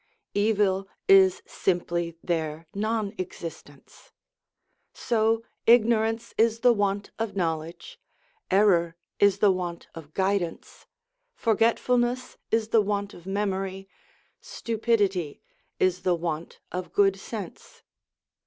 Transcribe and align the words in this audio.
Evil 0.33 0.87
is 1.07 1.43
simply 1.45 2.17
their 2.23 2.65
non 2.73 3.13
existence. 3.19 4.11
So 4.95 5.43
ignorance 5.67 6.33
is 6.39 6.61
the 6.61 6.73
want 6.73 7.11
of 7.19 7.35
knowledge, 7.35 7.99
error 8.49 8.95
is 9.19 9.37
the 9.37 9.51
want 9.51 9.89
of 9.93 10.15
guidance, 10.15 10.87
forgetfulness 11.35 12.39
is 12.49 12.69
the 12.69 12.81
want 12.81 13.13
of 13.13 13.27
memory, 13.27 13.87
stupidity 14.41 15.39
is 15.77 16.01
the 16.01 16.15
want 16.15 16.61
of 16.71 16.93
good 16.93 17.19
sense. 17.19 17.83